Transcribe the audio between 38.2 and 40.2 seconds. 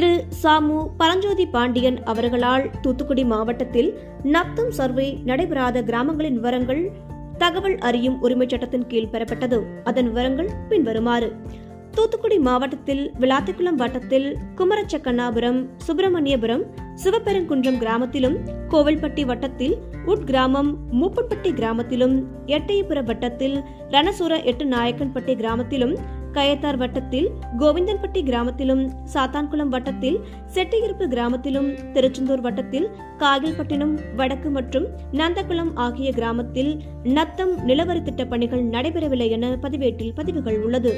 பணிகள் நடைபெறவில்லை என பதிவேட்டில்